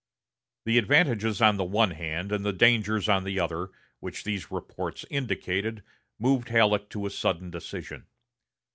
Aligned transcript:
The 0.65 0.79
advantages 0.79 1.43
on 1.43 1.57
the 1.57 1.63
one 1.63 1.91
hand, 1.91 2.31
and 2.31 2.43
the 2.43 2.51
dangers 2.51 3.07
on 3.07 3.23
the 3.23 3.39
other, 3.39 3.69
which 3.99 4.23
these 4.23 4.49
reports 4.49 5.05
indicated, 5.11 5.83
moved 6.17 6.49
Halleck 6.49 6.89
to 6.89 7.05
a 7.05 7.11
sudden 7.11 7.51
decision. 7.51 8.07